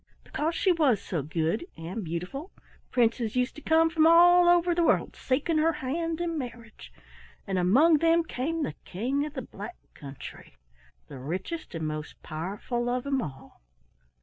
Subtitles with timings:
[0.23, 2.49] "Because she was so good and beautiful
[2.89, 6.91] princes used to come from all over the world seeking her hand in marriage,
[7.45, 10.55] and among them came the King of the Black Country,
[11.07, 13.61] the richest and most powerful of them all.